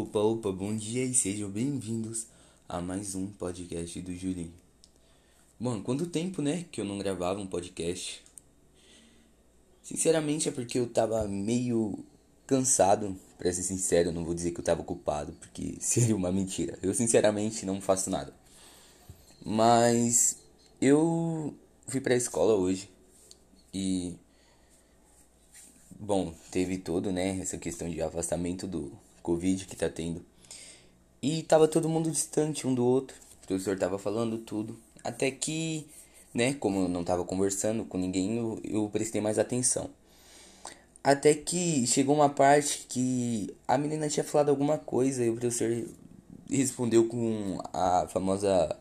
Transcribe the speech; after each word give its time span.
Opa, 0.00 0.18
opa, 0.18 0.50
bom 0.50 0.74
dia 0.74 1.04
e 1.04 1.12
sejam 1.12 1.50
bem-vindos 1.50 2.26
a 2.66 2.80
mais 2.80 3.14
um 3.14 3.26
podcast 3.26 4.00
do 4.00 4.16
Julinho. 4.16 4.54
Bom, 5.60 5.82
quanto 5.82 6.06
tempo, 6.06 6.40
né, 6.40 6.64
que 6.72 6.80
eu 6.80 6.86
não 6.86 6.96
gravava 6.96 7.38
um 7.38 7.46
podcast? 7.46 8.24
Sinceramente 9.82 10.48
é 10.48 10.52
porque 10.52 10.78
eu 10.78 10.88
tava 10.88 11.28
meio 11.28 11.98
cansado, 12.46 13.14
pra 13.36 13.52
ser 13.52 13.62
sincero, 13.62 14.10
não 14.10 14.24
vou 14.24 14.32
dizer 14.32 14.52
que 14.52 14.60
eu 14.60 14.64
tava 14.64 14.80
ocupado, 14.80 15.32
porque 15.32 15.76
seria 15.84 16.16
uma 16.16 16.32
mentira. 16.32 16.78
Eu 16.82 16.94
sinceramente 16.94 17.66
não 17.66 17.78
faço 17.78 18.08
nada. 18.08 18.32
Mas 19.44 20.38
eu 20.80 21.54
fui 21.86 22.00
pra 22.00 22.16
escola 22.16 22.54
hoje 22.54 22.88
e 23.74 24.14
bom, 25.90 26.32
teve 26.50 26.78
todo, 26.78 27.12
né, 27.12 27.38
essa 27.38 27.58
questão 27.58 27.86
de 27.90 28.00
afastamento 28.00 28.66
do 28.66 28.90
Covid 29.22 29.66
que 29.66 29.76
tá 29.76 29.88
tendo. 29.88 30.24
E 31.22 31.42
tava 31.42 31.68
todo 31.68 31.88
mundo 31.88 32.10
distante 32.10 32.66
um 32.66 32.74
do 32.74 32.84
outro. 32.84 33.16
O 33.42 33.46
professor 33.46 33.78
tava 33.78 33.98
falando 33.98 34.38
tudo. 34.38 34.78
Até 35.04 35.30
que, 35.30 35.86
né, 36.32 36.54
como 36.54 36.82
eu 36.84 36.88
não 36.88 37.04
tava 37.04 37.24
conversando 37.24 37.84
com 37.84 37.98
ninguém, 37.98 38.36
eu, 38.36 38.60
eu 38.64 38.88
prestei 38.92 39.20
mais 39.20 39.38
atenção. 39.38 39.90
Até 41.02 41.34
que 41.34 41.86
chegou 41.86 42.14
uma 42.14 42.28
parte 42.28 42.86
que 42.88 43.54
a 43.66 43.78
menina 43.78 44.08
tinha 44.08 44.24
falado 44.24 44.50
alguma 44.50 44.76
coisa 44.76 45.24
e 45.24 45.30
o 45.30 45.36
professor 45.36 45.86
respondeu 46.48 47.06
com 47.06 47.58
a 47.72 48.06
famosa 48.08 48.76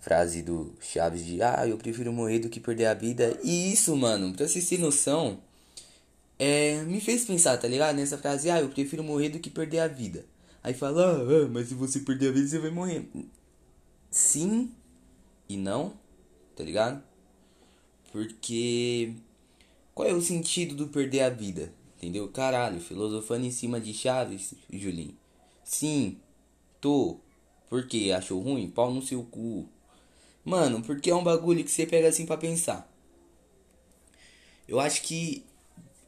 frase 0.00 0.42
do 0.42 0.74
Chaves 0.80 1.24
de 1.24 1.42
Ah, 1.42 1.66
eu 1.66 1.78
prefiro 1.78 2.12
morrer 2.12 2.38
do 2.38 2.48
que 2.48 2.60
perder 2.60 2.86
a 2.86 2.94
vida. 2.94 3.38
E 3.42 3.72
isso, 3.72 3.96
mano, 3.96 4.34
pra 4.34 4.46
vocês 4.46 4.68
terem 4.68 4.84
noção, 4.84 5.38
é, 6.38 6.82
me 6.82 7.00
fez 7.00 7.24
pensar, 7.24 7.56
tá 7.58 7.68
ligado? 7.68 7.96
Nessa 7.96 8.18
frase, 8.18 8.50
ah, 8.50 8.60
eu 8.60 8.68
prefiro 8.68 9.04
morrer 9.04 9.28
do 9.28 9.38
que 9.38 9.50
perder 9.50 9.80
a 9.80 9.88
vida. 9.88 10.24
Aí 10.62 10.74
fala, 10.74 11.02
ah, 11.02 11.20
ah, 11.20 11.48
mas 11.50 11.68
se 11.68 11.74
você 11.74 12.00
perder 12.00 12.28
a 12.28 12.32
vida, 12.32 12.48
você 12.48 12.58
vai 12.58 12.70
morrer. 12.70 13.08
Sim 14.10 14.70
e 15.48 15.56
não, 15.56 15.92
tá 16.56 16.64
ligado? 16.64 17.02
Porque 18.10 19.14
qual 19.94 20.08
é 20.08 20.12
o 20.12 20.22
sentido 20.22 20.74
do 20.74 20.88
perder 20.88 21.20
a 21.20 21.30
vida? 21.30 21.72
Entendeu? 21.96 22.28
Caralho, 22.28 22.80
filosofando 22.80 23.46
em 23.46 23.50
cima 23.50 23.80
de 23.80 23.92
Chaves, 23.94 24.54
Julinho. 24.72 25.16
Sim, 25.62 26.18
tô. 26.80 27.18
Por 27.68 27.86
quê? 27.86 28.12
Achou 28.16 28.40
ruim? 28.40 28.70
Pau 28.70 28.92
no 28.92 29.02
seu 29.02 29.22
cu. 29.24 29.68
Mano, 30.44 30.82
porque 30.82 31.10
é 31.10 31.14
um 31.14 31.24
bagulho 31.24 31.64
que 31.64 31.70
você 31.70 31.86
pega 31.86 32.08
assim 32.08 32.26
para 32.26 32.36
pensar. 32.36 32.90
Eu 34.68 34.78
acho 34.78 35.02
que 35.02 35.44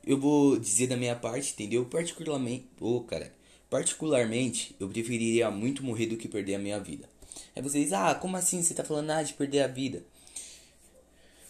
eu 0.06 0.18
vou 0.18 0.58
dizer 0.58 0.86
da 0.86 0.96
minha 0.96 1.16
parte, 1.16 1.52
entendeu? 1.52 1.84
Particularmente, 1.84 2.66
ô 2.80 2.96
oh, 2.96 3.00
cara, 3.00 3.34
particularmente, 3.68 4.76
eu 4.78 4.88
preferiria 4.88 5.50
muito 5.50 5.84
morrer 5.84 6.06
do 6.06 6.16
que 6.16 6.28
perder 6.28 6.54
a 6.54 6.58
minha 6.58 6.78
vida. 6.78 7.08
Aí 7.54 7.62
vocês, 7.62 7.92
ah, 7.92 8.14
como 8.14 8.36
assim 8.36 8.62
você 8.62 8.72
tá 8.72 8.84
falando 8.84 9.10
ah, 9.10 9.22
de 9.22 9.34
perder 9.34 9.62
a 9.62 9.66
vida? 9.66 10.04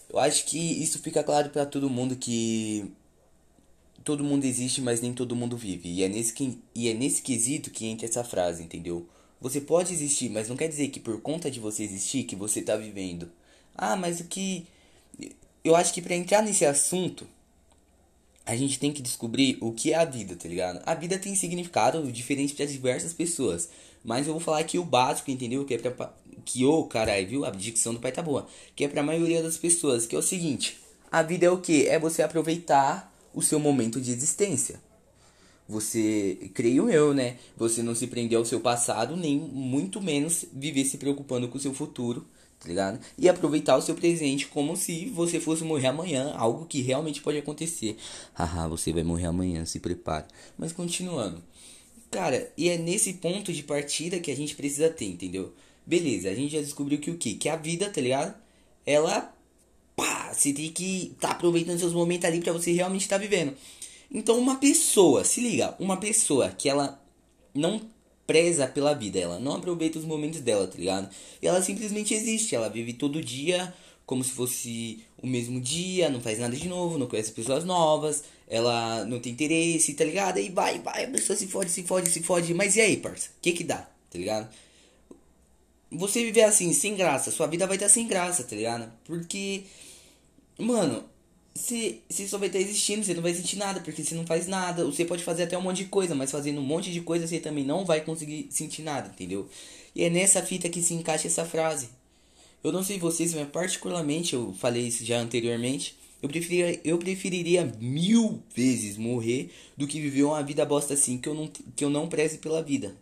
Eu 0.09 0.19
acho 0.19 0.45
que 0.45 0.57
isso 0.57 0.99
fica 0.99 1.23
claro 1.23 1.49
para 1.49 1.65
todo 1.65 1.89
mundo 1.89 2.15
que 2.15 2.91
todo 4.03 4.23
mundo 4.23 4.45
existe, 4.45 4.81
mas 4.81 5.01
nem 5.01 5.13
todo 5.13 5.35
mundo 5.35 5.57
vive. 5.57 5.89
E 5.89 6.01
é 6.03 6.07
nesse 6.07 6.33
que, 6.33 6.57
e 6.73 6.89
é 6.89 6.93
nesse 6.93 7.21
quesito 7.21 7.69
que 7.69 7.85
entra 7.85 8.07
essa 8.07 8.23
frase, 8.23 8.63
entendeu? 8.63 9.07
Você 9.39 9.61
pode 9.61 9.93
existir, 9.93 10.29
mas 10.29 10.49
não 10.49 10.55
quer 10.55 10.67
dizer 10.67 10.87
que 10.87 10.99
por 10.99 11.21
conta 11.21 11.51
de 11.51 11.59
você 11.59 11.83
existir 11.83 12.23
que 12.23 12.35
você 12.35 12.61
tá 12.61 12.75
vivendo. 12.75 13.29
Ah, 13.75 13.95
mas 13.95 14.19
o 14.19 14.23
que 14.23 14.65
eu 15.63 15.75
acho 15.75 15.93
que 15.93 16.01
para 16.01 16.15
entrar 16.15 16.41
nesse 16.41 16.65
assunto, 16.65 17.27
a 18.47 18.55
gente 18.55 18.79
tem 18.79 18.93
que 18.93 19.01
descobrir 19.01 19.57
o 19.59 19.73
que 19.73 19.91
é 19.91 19.97
a 19.97 20.05
vida, 20.05 20.33
tá 20.33 20.47
ligado? 20.47 20.81
A 20.85 20.95
vida 20.95 21.19
tem 21.19 21.35
significado 21.35 22.01
diferente 22.09 22.53
para 22.53 22.65
diversas 22.65 23.11
pessoas. 23.11 23.69
Mas 24.01 24.25
eu 24.25 24.31
vou 24.31 24.39
falar 24.39 24.59
aqui 24.59 24.79
o 24.79 24.85
básico, 24.85 25.29
entendeu? 25.29 25.65
Que 25.65 25.73
é 25.73 25.77
pra. 25.77 26.13
Que, 26.45 26.63
ô, 26.63 26.79
oh, 26.79 26.83
caralho, 26.85 27.27
viu? 27.27 27.45
A 27.45 27.49
dicção 27.49 27.93
do 27.93 27.99
pai 27.99 28.13
tá 28.13 28.21
boa. 28.21 28.47
Que 28.73 28.85
é 28.85 28.87
pra 28.87 29.03
maioria 29.03 29.43
das 29.43 29.57
pessoas. 29.57 30.05
Que 30.05 30.15
é 30.15 30.17
o 30.17 30.21
seguinte: 30.21 30.79
a 31.11 31.21
vida 31.21 31.45
é 31.45 31.49
o 31.49 31.59
que? 31.59 31.87
É 31.87 31.99
você 31.99 32.21
aproveitar 32.21 33.13
o 33.33 33.41
seu 33.41 33.59
momento 33.59 33.99
de 33.99 34.11
existência. 34.11 34.79
Você, 35.67 36.49
creio 36.53 36.89
eu, 36.89 37.13
né? 37.13 37.35
Você 37.57 37.83
não 37.83 37.93
se 37.93 38.07
prender 38.07 38.37
ao 38.37 38.45
seu 38.45 38.61
passado, 38.61 39.17
nem 39.17 39.37
muito 39.37 40.01
menos 40.01 40.45
viver 40.53 40.85
se 40.85 40.97
preocupando 40.97 41.49
com 41.49 41.57
o 41.57 41.61
seu 41.61 41.73
futuro 41.73 42.25
tá 42.67 42.69
ligado? 42.69 42.99
E 43.17 43.29
aproveitar 43.29 43.77
o 43.77 43.81
seu 43.81 43.95
presente 43.95 44.47
como 44.47 44.75
se 44.75 45.05
você 45.05 45.39
fosse 45.39 45.63
morrer 45.63 45.87
amanhã, 45.87 46.33
algo 46.35 46.65
que 46.65 46.81
realmente 46.81 47.21
pode 47.21 47.37
acontecer. 47.37 47.95
Haha, 48.33 48.67
você 48.67 48.91
vai 48.91 49.03
morrer 49.03 49.27
amanhã, 49.27 49.65
se 49.65 49.79
prepare. 49.79 50.25
Mas 50.57 50.73
continuando. 50.73 51.41
Cara, 52.11 52.51
e 52.57 52.69
é 52.69 52.77
nesse 52.77 53.13
ponto 53.13 53.53
de 53.53 53.63
partida 53.63 54.19
que 54.19 54.31
a 54.31 54.35
gente 54.35 54.55
precisa 54.55 54.89
ter, 54.89 55.05
entendeu? 55.05 55.53
Beleza, 55.85 56.29
a 56.29 56.35
gente 56.35 56.51
já 56.51 56.59
descobriu 56.59 56.99
que 56.99 57.09
o 57.09 57.17
que? 57.17 57.35
Que 57.35 57.47
a 57.47 57.55
vida, 57.55 57.89
tá 57.89 58.01
ligado? 58.01 58.35
Ela, 58.85 59.33
pá, 59.95 60.33
você 60.33 60.51
tem 60.51 60.71
que 60.71 61.15
tá 61.19 61.31
aproveitando 61.31 61.79
seus 61.79 61.93
momentos 61.93 62.25
ali 62.25 62.41
para 62.41 62.53
você 62.53 62.71
realmente 62.73 63.03
estar 63.03 63.17
tá 63.17 63.21
vivendo. 63.21 63.55
Então, 64.11 64.37
uma 64.37 64.57
pessoa, 64.57 65.23
se 65.23 65.41
liga, 65.41 65.75
uma 65.79 65.97
pessoa 65.97 66.49
que 66.49 66.69
ela 66.69 67.01
não 67.53 67.81
preza 68.27 68.67
pela 68.67 68.93
vida, 68.93 69.17
ela 69.17 69.39
não 69.39 69.55
aproveita 69.55 69.97
os 69.97 70.05
momentos 70.05 70.41
dela, 70.41 70.67
tá 70.67 70.77
ligado? 70.77 71.09
E 71.41 71.47
ela 71.47 71.61
simplesmente 71.61 72.13
existe, 72.13 72.53
ela 72.53 72.69
vive 72.69 72.93
todo 72.93 73.23
dia 73.23 73.73
como 74.07 74.23
se 74.23 74.31
fosse 74.31 75.03
o 75.21 75.27
mesmo 75.27 75.59
dia, 75.59 76.09
não 76.09 76.21
faz 76.21 76.39
nada 76.39 76.55
de 76.55 76.67
novo, 76.67 76.97
não 76.97 77.07
conhece 77.07 77.33
pessoas 77.33 77.65
novas, 77.65 78.23
ela 78.47 79.03
não 79.03 79.19
tem 79.19 79.33
interesse, 79.33 79.93
tá 79.93 80.05
ligado? 80.05 80.37
Aí 80.37 80.49
vai, 80.49 80.79
vai, 80.79 81.03
a 81.03 81.09
pessoa 81.09 81.35
se 81.35 81.45
fode, 81.47 81.69
se 81.69 81.83
fode, 81.83 82.09
se 82.09 82.23
fode, 82.23 82.53
mas 82.53 82.77
e 82.77 82.81
aí, 82.81 82.95
parça? 82.95 83.29
O 83.29 83.41
que 83.41 83.51
que 83.51 83.65
dá, 83.65 83.79
tá 84.09 84.17
ligado? 84.17 84.49
Você 85.91 86.23
viver 86.23 86.43
assim, 86.43 86.71
sem 86.71 86.95
graça, 86.95 87.31
sua 87.31 87.47
vida 87.47 87.67
vai 87.67 87.75
estar 87.75 87.89
sem 87.89 88.07
graça, 88.07 88.45
tá 88.45 88.55
ligado? 88.55 88.89
Porque, 89.03 89.63
mano, 90.57 91.03
você, 91.57 91.99
você 92.07 92.27
só 92.27 92.37
vai 92.37 92.47
estar 92.47 92.59
existindo, 92.59 93.03
você 93.03 93.13
não 93.13 93.21
vai 93.21 93.33
sentir 93.33 93.57
nada, 93.57 93.81
porque 93.81 94.03
você 94.03 94.15
não 94.15 94.25
faz 94.25 94.47
nada. 94.47 94.85
Você 94.85 95.03
pode 95.03 95.23
fazer 95.23 95.43
até 95.43 95.57
um 95.57 95.61
monte 95.61 95.77
de 95.77 95.85
coisa, 95.85 96.13
mas 96.13 96.31
fazendo 96.31 96.61
um 96.61 96.63
monte 96.63 96.91
de 96.91 97.01
coisa 97.01 97.27
você 97.27 97.39
também 97.39 97.65
não 97.65 97.83
vai 97.83 98.01
conseguir 98.01 98.47
sentir 98.49 98.83
nada, 98.83 99.09
entendeu? 99.09 99.49
E 99.95 100.03
é 100.03 100.09
nessa 100.09 100.41
fita 100.43 100.69
que 100.69 100.81
se 100.81 100.93
encaixa 100.93 101.27
essa 101.27 101.43
frase. 101.43 101.89
Eu 102.63 102.71
não 102.71 102.83
sei 102.83 102.99
vocês, 102.99 103.33
mas 103.33 103.47
particularmente, 103.49 104.33
eu 104.33 104.53
falei 104.53 104.87
isso 104.87 105.03
já 105.03 105.19
anteriormente, 105.19 105.97
eu 106.21 106.29
preferiria, 106.29 106.79
eu 106.83 106.97
preferiria 106.97 107.73
mil 107.79 108.41
vezes 108.55 108.97
morrer 108.97 109.51
do 109.75 109.87
que 109.87 109.99
viver 109.99 110.23
uma 110.23 110.41
vida 110.43 110.65
bosta 110.65 110.93
assim, 110.93 111.17
que 111.17 111.29
eu 111.29 111.33
não, 111.33 111.47
que 111.47 111.83
eu 111.83 111.89
não 111.89 112.07
preze 112.07 112.37
pela 112.37 112.61
vida. 112.61 112.95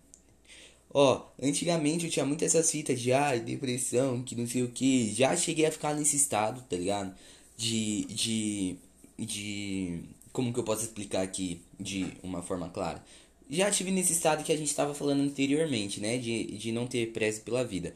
Ó, 0.93 1.21
antigamente 1.41 2.05
eu 2.05 2.11
tinha 2.11 2.25
muitas 2.25 2.55
essas 2.55 2.71
fitas 2.71 3.01
de 3.01 3.11
depressão, 3.45 4.23
que 4.23 4.33
não 4.33 4.47
sei 4.47 4.63
o 4.63 4.69
que. 4.69 5.13
Já 5.13 5.35
cheguei 5.35 5.65
a 5.65 5.71
ficar 5.71 5.93
nesse 5.93 6.15
estado, 6.15 6.63
tá 6.69 6.77
ligado? 6.77 7.13
De, 7.57 8.05
de, 8.05 8.75
de. 9.17 9.99
Como 10.31 10.53
que 10.53 10.59
eu 10.59 10.63
posso 10.63 10.83
explicar 10.83 11.21
aqui 11.21 11.61
de 11.79 12.07
uma 12.21 12.41
forma 12.41 12.69
clara? 12.69 13.03
Já 13.49 13.69
tive 13.69 13.91
nesse 13.91 14.13
estado 14.13 14.43
que 14.43 14.51
a 14.51 14.57
gente 14.57 14.67
estava 14.67 14.93
falando 14.93 15.21
anteriormente, 15.21 15.99
né? 15.99 16.17
De, 16.17 16.57
de 16.57 16.71
não 16.71 16.87
ter 16.87 17.11
pressa 17.11 17.41
pela 17.41 17.63
vida. 17.63 17.93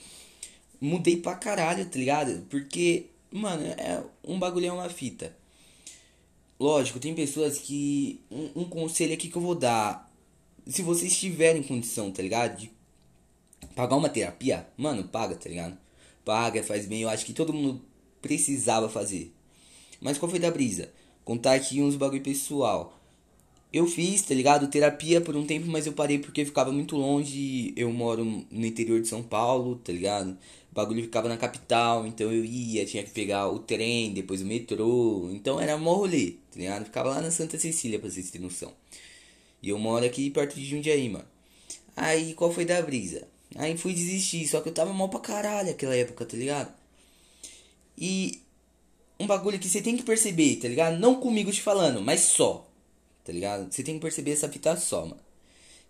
Mudei 0.79 1.17
pra 1.17 1.35
caralho, 1.35 1.85
tá 1.85 1.97
ligado? 1.97 2.45
Porque, 2.49 3.07
mano, 3.31 3.65
é 3.65 4.03
um 4.23 4.39
bagulho 4.39 4.67
é 4.67 4.71
uma 4.71 4.89
fita. 4.89 5.35
Lógico, 6.59 6.99
tem 6.99 7.15
pessoas 7.15 7.57
que. 7.57 8.21
Um, 8.31 8.61
um 8.61 8.63
conselho 8.65 9.13
aqui 9.13 9.29
que 9.29 9.35
eu 9.35 9.41
vou 9.41 9.55
dar. 9.55 10.09
Se 10.67 10.81
vocês 10.83 11.17
tiverem 11.17 11.63
condição, 11.63 12.11
tá 12.11 12.21
ligado? 12.21 12.57
De 12.57 12.71
pagar 13.75 13.95
uma 13.95 14.09
terapia, 14.09 14.67
mano, 14.77 15.03
paga, 15.03 15.35
tá 15.35 15.49
ligado? 15.49 15.77
Paga, 16.23 16.63
faz 16.63 16.85
bem. 16.85 17.01
Eu 17.01 17.09
acho 17.09 17.25
que 17.25 17.33
todo 17.33 17.53
mundo 17.53 17.81
precisava 18.21 18.87
fazer. 18.87 19.33
Mas 19.99 20.17
qual 20.17 20.29
foi 20.29 20.39
da 20.39 20.51
brisa? 20.51 20.91
Contar 21.23 21.53
aqui 21.53 21.81
uns 21.81 21.95
bagulho 21.95 22.21
pessoal. 22.21 22.99
Eu 23.71 23.85
fiz, 23.85 24.23
tá 24.23 24.33
ligado? 24.33 24.67
Terapia 24.67 25.21
por 25.21 25.35
um 25.35 25.45
tempo, 25.45 25.67
mas 25.67 25.85
eu 25.85 25.93
parei 25.93 26.17
porque 26.17 26.43
ficava 26.43 26.71
muito 26.71 26.95
longe. 26.95 27.71
Eu 27.75 27.91
moro 27.93 28.25
no 28.25 28.65
interior 28.65 28.99
de 28.99 29.07
São 29.07 29.21
Paulo, 29.21 29.75
tá 29.75 29.93
ligado? 29.93 30.31
O 30.71 30.75
bagulho 30.75 31.03
ficava 31.03 31.29
na 31.29 31.37
capital, 31.37 32.07
então 32.07 32.31
eu 32.31 32.43
ia, 32.43 32.85
tinha 32.85 33.03
que 33.03 33.11
pegar 33.11 33.47
o 33.47 33.59
trem, 33.59 34.11
depois 34.11 34.41
o 34.41 34.45
metrô. 34.45 35.29
Então 35.31 35.61
era 35.61 35.77
mó 35.77 35.93
rolê, 35.93 36.31
tá 36.51 36.59
ligado? 36.59 36.85
Ficava 36.85 37.09
lá 37.09 37.21
na 37.21 37.29
Santa 37.29 37.59
Cecília, 37.59 37.99
pra 37.99 38.09
vocês 38.09 38.31
terem 38.31 38.47
noção. 38.47 38.73
E 39.61 39.69
eu 39.69 39.77
moro 39.77 40.05
aqui 40.05 40.31
perto 40.31 40.55
de 40.55 40.65
Jundiaí, 40.65 41.09
mano. 41.09 41.25
Aí 41.95 42.33
qual 42.33 42.51
foi 42.51 42.65
da 42.65 42.81
brisa? 42.81 43.27
Aí 43.55 43.77
fui 43.77 43.93
desistir, 43.93 44.47
só 44.47 44.61
que 44.61 44.69
eu 44.69 44.73
tava 44.73 44.93
mal 44.93 45.09
pra 45.09 45.19
caralho 45.19 45.69
aquela 45.71 45.95
época, 45.95 46.25
tá 46.25 46.37
ligado? 46.37 46.73
E 47.97 48.41
um 49.19 49.27
bagulho 49.27 49.59
que 49.59 49.67
você 49.67 49.81
tem 49.81 49.97
que 49.97 50.03
perceber, 50.03 50.55
tá 50.57 50.67
ligado? 50.67 50.97
Não 50.97 51.19
comigo 51.19 51.51
te 51.51 51.61
falando, 51.61 52.01
mas 52.01 52.21
só. 52.21 52.65
Tá 53.23 53.33
ligado? 53.33 53.71
Você 53.71 53.83
tem 53.83 53.95
que 53.95 54.01
perceber 54.01 54.31
essa 54.31 54.49
fita 54.49 54.75
só, 54.77 55.05
mano. 55.05 55.21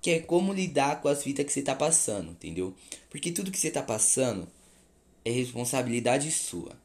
Que 0.02 0.12
é 0.12 0.20
como 0.20 0.54
lidar 0.54 1.02
com 1.02 1.08
as 1.08 1.24
fitas 1.24 1.46
que 1.46 1.52
você 1.52 1.62
tá 1.62 1.76
passando, 1.76 2.32
entendeu? 2.32 2.74
Porque 3.10 3.32
tudo 3.32 3.52
que 3.52 3.60
você 3.60 3.70
tá 3.70 3.84
passando 3.84 4.48
é 5.24 5.30
responsabilidade 5.30 6.32
sua. 6.32 6.76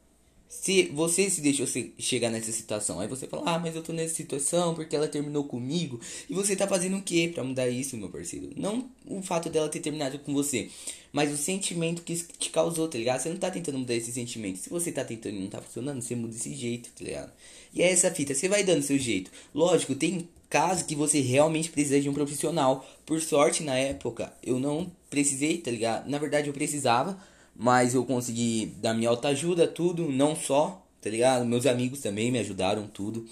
Se 0.47 0.83
você 0.93 1.29
se 1.29 1.41
deixou 1.41 1.67
chegar 1.97 2.29
nessa 2.29 2.51
situação, 2.51 2.99
aí 2.99 3.07
você 3.07 3.27
fala, 3.27 3.43
ah, 3.45 3.59
mas 3.59 3.75
eu 3.75 3.83
tô 3.83 3.91
nessa 3.91 4.15
situação 4.15 4.73
porque 4.73 4.95
ela 4.95 5.07
terminou 5.07 5.43
comigo. 5.43 5.99
E 6.29 6.33
você 6.33 6.55
tá 6.55 6.67
fazendo 6.67 6.97
o 6.97 7.01
que 7.01 7.27
para 7.27 7.43
mudar 7.43 7.67
isso, 7.67 7.97
meu 7.97 8.09
parceiro? 8.09 8.49
Não 8.55 8.89
o 9.05 9.21
fato 9.21 9.49
dela 9.49 9.69
ter 9.69 9.79
terminado 9.79 10.17
com 10.19 10.33
você, 10.33 10.69
mas 11.11 11.31
o 11.31 11.37
sentimento 11.37 12.01
que 12.01 12.13
isso 12.13 12.27
te 12.37 12.49
causou, 12.49 12.87
tá 12.87 12.97
ligado? 12.97 13.19
Você 13.19 13.29
não 13.29 13.37
tá 13.37 13.51
tentando 13.51 13.79
mudar 13.79 13.95
esse 13.95 14.11
sentimento. 14.11 14.59
Se 14.59 14.69
você 14.69 14.91
tá 14.91 15.03
tentando 15.03 15.35
e 15.35 15.39
não 15.39 15.47
tá 15.47 15.61
funcionando, 15.61 16.01
você 16.01 16.15
muda 16.15 16.33
desse 16.33 16.53
jeito, 16.53 16.89
tá 16.97 17.03
ligado? 17.03 17.31
E 17.73 17.81
é 17.81 17.91
essa 17.91 18.09
fita, 18.11 18.33
você 18.33 18.47
vai 18.47 18.63
dando 18.63 18.81
seu 18.81 18.97
jeito. 18.97 19.31
Lógico, 19.53 19.93
tem 19.95 20.27
caso 20.49 20.85
que 20.85 20.95
você 20.95 21.19
realmente 21.19 21.69
precisa 21.69 21.99
de 21.99 22.09
um 22.09 22.13
profissional. 22.13 22.87
Por 23.05 23.21
sorte, 23.21 23.63
na 23.63 23.75
época, 23.75 24.33
eu 24.41 24.59
não 24.59 24.91
precisei, 25.09 25.57
tá 25.57 25.69
ligado? 25.69 26.09
Na 26.09 26.17
verdade, 26.17 26.47
eu 26.47 26.53
precisava 26.53 27.19
mas 27.55 27.93
eu 27.93 28.03
consegui 28.05 28.73
dar 28.81 28.93
minha 28.93 29.09
alta 29.09 29.29
ajuda, 29.29 29.67
tudo, 29.67 30.11
não 30.11 30.35
só, 30.35 30.85
tá 31.01 31.09
ligado? 31.09 31.45
Meus 31.45 31.65
amigos 31.65 32.01
também 32.01 32.31
me 32.31 32.39
ajudaram, 32.39 32.87
tudo. 32.87 33.25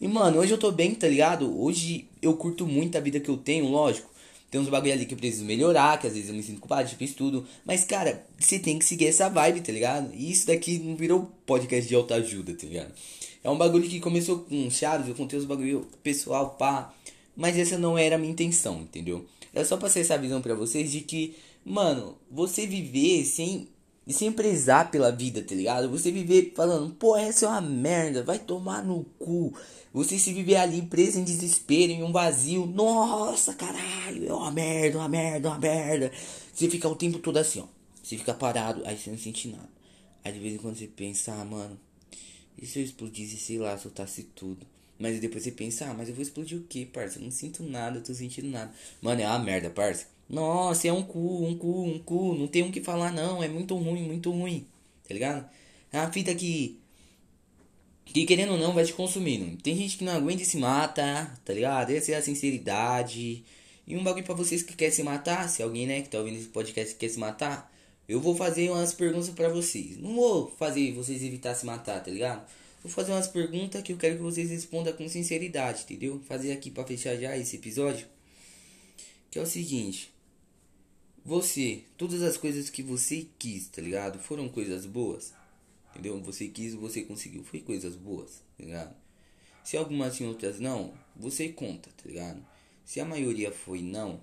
E, 0.00 0.08
mano, 0.08 0.40
hoje 0.40 0.52
eu 0.52 0.58
tô 0.58 0.70
bem, 0.72 0.94
tá 0.94 1.06
ligado? 1.06 1.60
Hoje 1.60 2.06
eu 2.20 2.34
curto 2.34 2.66
muito 2.66 2.98
a 2.98 3.00
vida 3.00 3.20
que 3.20 3.28
eu 3.28 3.36
tenho, 3.36 3.68
lógico. 3.68 4.10
Tem 4.50 4.60
uns 4.60 4.68
bagulho 4.68 4.92
ali 4.92 5.06
que 5.06 5.14
eu 5.14 5.18
preciso 5.18 5.46
melhorar, 5.46 5.98
que 5.98 6.06
às 6.06 6.12
vezes 6.12 6.28
eu 6.28 6.34
me 6.34 6.42
sinto 6.42 6.60
culpado, 6.60 6.86
tipo 6.88 7.02
estudo. 7.02 7.46
Mas, 7.64 7.84
cara, 7.84 8.26
você 8.38 8.58
tem 8.58 8.78
que 8.78 8.84
seguir 8.84 9.06
essa 9.06 9.30
vibe, 9.30 9.62
tá 9.62 9.72
ligado? 9.72 10.12
E 10.12 10.30
isso 10.30 10.46
daqui 10.46 10.78
não 10.78 10.94
virou 10.94 11.30
podcast 11.46 11.88
de 11.88 11.94
alta 11.94 12.16
ajuda, 12.16 12.52
tá 12.52 12.66
ligado? 12.66 12.92
É 13.42 13.48
um 13.48 13.56
bagulho 13.56 13.88
que 13.88 13.98
começou 13.98 14.40
com 14.40 14.70
Chaves, 14.70 15.08
eu 15.08 15.14
contei 15.14 15.38
os 15.38 15.46
bagulho 15.46 15.86
pessoal, 16.02 16.50
pá. 16.50 16.92
Mas 17.34 17.56
essa 17.56 17.78
não 17.78 17.96
era 17.96 18.16
a 18.16 18.18
minha 18.18 18.32
intenção, 18.32 18.82
entendeu? 18.82 19.24
Era 19.54 19.64
só 19.64 19.76
passar 19.76 20.00
essa 20.00 20.18
visão 20.18 20.42
pra 20.42 20.54
vocês 20.54 20.92
de 20.92 21.00
que 21.00 21.34
Mano, 21.64 22.18
você 22.30 22.66
viver 22.66 23.24
sem, 23.24 23.68
sem 24.08 24.32
prezar 24.32 24.90
pela 24.90 25.12
vida, 25.12 25.42
tá 25.42 25.54
ligado? 25.54 25.88
Você 25.90 26.10
viver 26.10 26.52
falando, 26.56 26.92
pô, 26.94 27.16
essa 27.16 27.46
é 27.46 27.48
uma 27.48 27.60
merda, 27.60 28.22
vai 28.24 28.38
tomar 28.38 28.84
no 28.84 29.04
cu. 29.18 29.54
Você 29.92 30.18
se 30.18 30.32
viver 30.32 30.56
ali 30.56 30.82
preso 30.82 31.18
em 31.18 31.24
desespero, 31.24 31.92
em 31.92 32.02
um 32.02 32.12
vazio. 32.12 32.66
Nossa, 32.66 33.54
caralho, 33.54 34.28
é 34.28 34.32
uma 34.32 34.50
merda, 34.50 34.98
uma 34.98 35.08
merda, 35.08 35.48
uma 35.50 35.58
merda. 35.58 36.10
Você 36.52 36.68
fica 36.68 36.88
o 36.88 36.96
tempo 36.96 37.18
todo 37.18 37.36
assim, 37.36 37.60
ó. 37.60 37.66
Você 38.02 38.16
fica 38.18 38.34
parado, 38.34 38.82
aí 38.84 38.96
você 38.96 39.10
não 39.10 39.18
sente 39.18 39.48
nada. 39.48 39.68
Aí 40.24 40.32
de 40.32 40.38
vez 40.40 40.54
em 40.54 40.58
quando 40.58 40.76
você 40.76 40.86
pensa, 40.86 41.32
ah, 41.32 41.44
mano, 41.44 41.78
e 42.58 42.66
se 42.66 42.78
eu 42.78 42.84
explodisse, 42.84 43.36
sei 43.36 43.58
lá, 43.58 43.76
soltasse 43.78 44.24
tudo? 44.34 44.66
Mas 44.98 45.20
depois 45.20 45.42
você 45.42 45.50
pensa, 45.50 45.86
ah, 45.86 45.94
mas 45.94 46.08
eu 46.08 46.14
vou 46.14 46.22
explodir 46.22 46.58
o 46.58 46.62
que, 46.62 46.86
parça? 46.86 47.18
Eu 47.18 47.24
não 47.24 47.30
sinto 47.30 47.62
nada, 47.62 47.98
eu 47.98 48.02
tô 48.02 48.14
sentindo 48.14 48.48
nada. 48.48 48.72
Mano, 49.00 49.20
é 49.20 49.26
uma 49.26 49.38
merda, 49.38 49.70
parça. 49.70 50.06
Nossa, 50.32 50.88
é 50.88 50.92
um 50.92 51.02
cu, 51.02 51.44
um 51.44 51.58
cu, 51.58 51.84
um 51.84 51.98
cu. 51.98 52.34
Não 52.34 52.46
tem 52.48 52.62
o 52.62 52.66
um 52.66 52.72
que 52.72 52.80
falar, 52.80 53.12
não. 53.12 53.42
É 53.42 53.48
muito 53.48 53.76
ruim, 53.76 54.02
muito 54.02 54.30
ruim. 54.30 54.66
Tá 55.06 55.12
ligado? 55.12 55.46
É 55.92 55.98
uma 55.98 56.10
fita 56.10 56.34
que. 56.34 56.80
Que 58.06 58.24
querendo 58.24 58.52
ou 58.52 58.58
não 58.58 58.72
vai 58.72 58.84
te 58.84 58.94
consumindo. 58.94 59.56
Tem 59.62 59.76
gente 59.76 59.98
que 59.98 60.04
não 60.04 60.14
aguenta 60.14 60.42
e 60.42 60.46
se 60.46 60.56
mata, 60.56 61.30
tá 61.44 61.52
ligado? 61.52 61.90
Essa 61.90 62.12
é 62.12 62.14
a 62.16 62.22
sinceridade. 62.22 63.44
E 63.86 63.96
um 63.96 64.02
bagulho 64.02 64.24
pra 64.24 64.34
vocês 64.34 64.62
que 64.62 64.74
quer 64.74 64.90
se 64.90 65.02
matar, 65.02 65.48
se 65.48 65.62
alguém, 65.62 65.86
né, 65.86 66.02
que 66.02 66.08
tá 66.08 66.18
ouvindo 66.18 66.38
esse 66.38 66.48
podcast 66.48 66.94
quer 66.94 67.08
se 67.08 67.18
matar, 67.18 67.70
eu 68.08 68.20
vou 68.20 68.34
fazer 68.34 68.70
umas 68.70 68.94
perguntas 68.94 69.28
para 69.30 69.48
vocês. 69.50 69.98
Não 69.98 70.14
vou 70.14 70.50
fazer 70.58 70.92
vocês 70.92 71.22
evitar 71.22 71.54
se 71.54 71.66
matar, 71.66 72.02
tá 72.02 72.10
ligado? 72.10 72.46
Vou 72.82 72.90
fazer 72.90 73.12
umas 73.12 73.28
perguntas 73.28 73.82
que 73.82 73.92
eu 73.92 73.96
quero 73.98 74.16
que 74.16 74.22
vocês 74.22 74.50
respondam 74.50 74.92
com 74.94 75.08
sinceridade, 75.08 75.82
entendeu? 75.84 76.20
Fazer 76.26 76.52
aqui 76.52 76.70
para 76.70 76.84
fechar 76.84 77.16
já 77.16 77.36
esse 77.36 77.56
episódio. 77.56 78.06
Que 79.30 79.38
é 79.38 79.42
o 79.42 79.46
seguinte. 79.46 80.12
Você, 81.24 81.84
todas 81.96 82.22
as 82.22 82.36
coisas 82.36 82.68
que 82.68 82.82
você 82.82 83.28
quis, 83.38 83.68
tá 83.68 83.80
ligado? 83.80 84.18
Foram 84.18 84.48
coisas 84.48 84.86
boas. 84.86 85.32
Entendeu? 85.90 86.20
Você 86.22 86.48
quis, 86.48 86.74
você 86.74 87.02
conseguiu. 87.02 87.44
Foi 87.44 87.60
coisas 87.60 87.94
boas, 87.94 88.42
tá 88.56 88.64
ligado? 88.64 88.94
Se 89.62 89.76
algumas 89.76 90.14
sim, 90.14 90.26
outras 90.26 90.58
não, 90.58 90.92
você 91.14 91.48
conta, 91.48 91.90
tá 91.90 92.08
ligado? 92.08 92.44
Se 92.84 92.98
a 92.98 93.04
maioria 93.04 93.52
foi 93.52 93.80
não, 93.80 94.20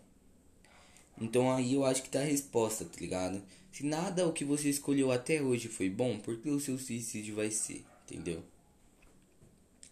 então 1.19 1.51
aí 1.51 1.73
eu 1.73 1.85
acho 1.85 2.01
que 2.03 2.09
tá 2.09 2.19
a 2.19 2.23
resposta, 2.23 2.85
tá 2.85 2.99
ligado? 2.99 3.41
Se 3.71 3.85
nada 3.85 4.27
o 4.27 4.33
que 4.33 4.45
você 4.45 4.69
escolheu 4.69 5.11
até 5.11 5.41
hoje 5.41 5.67
foi 5.67 5.89
bom, 5.89 6.17
por 6.19 6.37
que 6.37 6.49
o 6.49 6.59
seu 6.59 6.77
suicídio 6.77 7.35
vai 7.35 7.51
ser, 7.51 7.85
entendeu? 8.05 8.43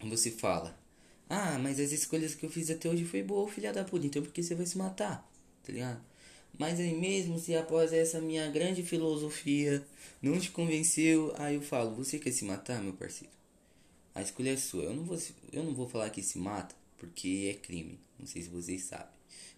Você 0.00 0.30
fala, 0.30 0.78
ah, 1.28 1.58
mas 1.58 1.78
as 1.78 1.92
escolhas 1.92 2.34
que 2.34 2.44
eu 2.44 2.50
fiz 2.50 2.70
até 2.70 2.88
hoje 2.88 3.04
foi 3.04 3.22
boa, 3.22 3.48
filha 3.48 3.72
da 3.72 3.84
puta, 3.84 4.06
então 4.06 4.22
por 4.22 4.32
que 4.32 4.42
você 4.42 4.54
vai 4.54 4.66
se 4.66 4.78
matar, 4.78 5.28
tá 5.62 5.72
ligado? 5.72 6.00
Mas 6.56 6.80
aí 6.80 6.94
mesmo 6.94 7.38
se 7.38 7.54
após 7.54 7.92
essa 7.92 8.20
minha 8.20 8.48
grande 8.50 8.82
filosofia 8.82 9.84
não 10.20 10.38
te 10.38 10.50
convenceu, 10.50 11.32
aí 11.36 11.54
eu 11.54 11.62
falo, 11.62 11.94
você 11.94 12.18
quer 12.18 12.32
se 12.32 12.44
matar, 12.44 12.82
meu 12.82 12.92
parceiro? 12.92 13.32
A 14.14 14.22
escolha 14.22 14.52
é 14.52 14.56
sua. 14.56 14.84
Eu 14.84 14.94
não 14.94 15.04
vou, 15.04 15.18
eu 15.52 15.62
não 15.62 15.74
vou 15.74 15.88
falar 15.88 16.10
que 16.10 16.22
se 16.22 16.38
mata, 16.38 16.74
porque 16.96 17.54
é 17.54 17.54
crime. 17.54 18.00
Não 18.18 18.26
sei 18.26 18.42
se 18.42 18.48
vocês 18.48 18.82
sabem, 18.82 19.14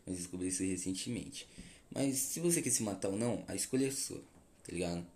mas 0.07 0.17
descobri 0.17 0.49
isso 0.49 0.63
recentemente. 0.63 1.49
Mas 1.91 2.19
se 2.19 2.41
você 2.41 2.61
quer 2.61 2.71
se 2.71 2.83
matar 2.83 3.09
ou 3.09 3.17
não, 3.17 3.43
a 3.49 3.55
escolha 3.55 3.87
é 3.87 3.91
sua, 3.91 4.23
tá 4.63 4.73
ligado? 4.73 5.07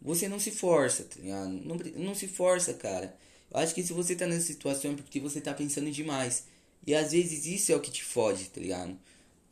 Você 0.00 0.28
não 0.28 0.38
se 0.38 0.50
força, 0.50 1.04
tá 1.04 1.20
ligado? 1.20 1.50
Não, 1.50 1.76
não 1.96 2.14
se 2.14 2.28
força, 2.28 2.74
cara. 2.74 3.16
Eu 3.50 3.58
acho 3.58 3.74
que 3.74 3.82
se 3.82 3.92
você 3.92 4.14
tá 4.14 4.26
nessa 4.26 4.46
situação 4.46 4.92
é 4.92 4.96
porque 4.96 5.18
você 5.18 5.40
tá 5.40 5.52
pensando 5.52 5.90
demais. 5.90 6.44
E 6.86 6.94
às 6.94 7.12
vezes 7.12 7.46
isso 7.46 7.72
é 7.72 7.76
o 7.76 7.80
que 7.80 7.90
te 7.90 8.04
fode, 8.04 8.50
tá 8.50 8.60
ligado? 8.60 8.96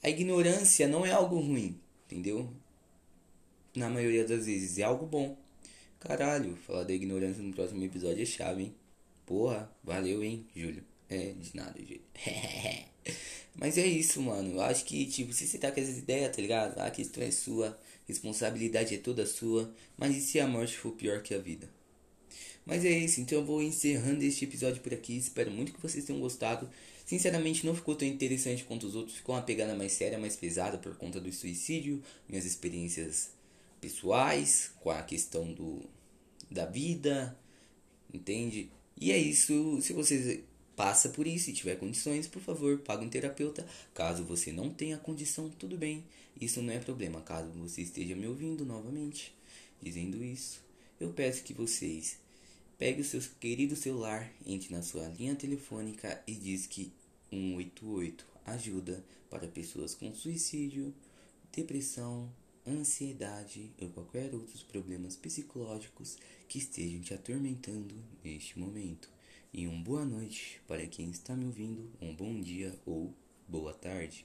A 0.03 0.11
ignorância 0.11 0.89
não 0.89 1.07
é 1.07 1.13
algo 1.13 1.39
ruim, 1.39 1.79
entendeu? 2.07 2.51
Na 3.75 3.89
maioria 3.89 4.27
das 4.27 4.47
vezes 4.47 4.79
é 4.79 4.83
algo 4.83 5.07
bom. 5.07 5.37
Caralho, 6.01 6.57
falar 6.57 6.83
da 6.83 6.93
ignorância 6.93 7.41
no 7.41 7.55
próximo 7.55 7.85
episódio 7.85 8.23
é 8.23 8.27
chave, 8.27 8.65
hein? 8.65 8.75
Porra, 9.25 9.71
valeu, 9.85 10.25
hein, 10.25 10.45
Júlio? 10.57 10.83
É, 11.09 11.33
de 11.33 11.55
nada, 11.55 11.79
Júlio. 11.79 12.03
Mas 13.55 13.79
é 13.79 13.87
isso, 13.87 14.21
mano. 14.21 14.55
Eu 14.55 14.63
acho 14.63 14.85
que, 14.85 15.07
tipo, 15.07 15.33
se 15.33 15.47
você 15.47 15.57
tá 15.59 15.71
com 15.71 15.79
essas 15.79 15.99
ideias, 15.99 16.35
tá 16.35 16.43
ligado? 16.43 16.79
A 16.81 16.91
questão 16.91 17.23
é 17.23 17.31
sua, 17.31 17.79
responsabilidade 18.09 18.95
é 18.97 18.99
toda 18.99 19.25
sua. 19.25 19.73
Mas 19.97 20.17
e 20.17 20.21
se 20.21 20.41
a 20.41 20.49
morte 20.49 20.77
for 20.77 20.93
pior 20.93 21.23
que 21.23 21.33
a 21.33 21.39
vida? 21.39 21.69
Mas 22.65 22.85
é 22.85 22.91
isso, 22.91 23.21
então 23.21 23.39
eu 23.39 23.45
vou 23.45 23.63
encerrando 23.63 24.23
este 24.23 24.45
episódio 24.45 24.81
por 24.83 24.95
aqui. 24.95 25.17
Espero 25.17 25.51
muito 25.51 25.73
que 25.73 25.83
vocês 25.83 26.05
tenham 26.05 26.21
gostado. 26.21 26.69
Sinceramente, 27.05 27.67
não 27.67 27.75
ficou 27.75 27.97
tão 27.97 28.07
interessante 28.07 28.65
quanto 28.65 28.87
os 28.87 28.95
outros. 28.95 29.17
Ficou 29.17 29.35
uma 29.35 29.43
pegada 29.43 29.75
mais 29.75 29.93
séria, 29.93 30.19
mais 30.19 30.37
pesada 30.37 30.79
por 30.79 30.97
conta 30.97 31.21
do 31.21 31.33
suicídio, 31.33 32.03
minhas 32.29 32.45
experiências 32.45 33.31
pessoais 33.81 34.71
com 34.81 34.91
a 34.91 35.03
questão 35.03 35.53
do 35.53 35.83
da 36.51 36.67
vida, 36.67 37.37
entende? 38.13 38.71
E 38.97 39.11
é 39.11 39.19
isso. 39.19 39.81
Se 39.81 39.93
você 39.93 40.45
passa 40.77 41.09
por 41.09 41.27
isso 41.27 41.51
e 41.51 41.53
tiver 41.53 41.77
condições, 41.77 42.27
por 42.27 42.41
favor, 42.43 42.79
pague 42.79 43.05
um 43.05 43.09
terapeuta. 43.09 43.67
Caso 43.93 44.25
você 44.25 44.53
não 44.53 44.71
tenha 44.71 44.99
condição, 44.99 45.51
tudo 45.51 45.77
bem. 45.77 46.05
Isso 46.41 46.63
não 46.63 46.73
é 46.73 46.79
problema. 46.79 47.21
Caso 47.21 47.51
você 47.51 47.83
esteja 47.83 48.15
me 48.15 48.27
ouvindo 48.27 48.65
novamente 48.65 49.35
dizendo 49.81 50.23
isso, 50.23 50.63
eu 51.01 51.11
peço 51.11 51.43
que 51.43 51.53
vocês 51.53 52.19
Pegue 52.79 53.01
o 53.01 53.05
seu 53.05 53.21
querido 53.39 53.77
celular, 53.77 54.33
entre 54.45 54.75
na 54.75 54.83
sua 54.83 55.07
linha 55.09 55.37
telefônica 55.37 56.23
e 56.27 56.35
diz 56.35 56.67
que 56.67 56.93
188 57.31 58.27
ajuda 58.45 59.05
para 59.31 59.47
pessoas 59.47 59.95
com 59.95 60.13
suicídio, 60.15 60.93
depressão, 61.53 62.31
ansiedade 62.67 63.71
ou 63.81 63.89
qualquer 63.91 64.35
outros 64.35 64.63
problemas 64.63 65.17
psicológicos 65.17 66.19
que 66.49 66.59
estejam 66.59 67.01
te 67.01 67.15
atormentando 67.15 67.95
neste 68.25 68.59
momento. 68.59 69.09
E 69.53 69.67
uma 69.67 69.83
boa 69.83 70.05
noite 70.05 70.61
para 70.67 70.87
quem 70.87 71.11
está 71.11 71.37
me 71.37 71.47
ouvindo, 71.47 71.91
um 72.01 72.15
bom 72.15 72.41
dia 72.41 72.79
ou 72.87 73.15
boa 73.49 73.75
tarde. 73.75 74.25